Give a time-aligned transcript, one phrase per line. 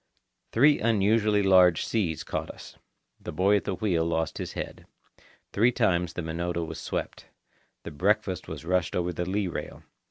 [0.51, 2.75] Three unusually large seas caught us.
[3.21, 4.87] The boy at the wheel lost his head.
[5.53, 7.27] Three times the Minota was swept.
[7.83, 9.83] The breakfast was rushed over the lee rail.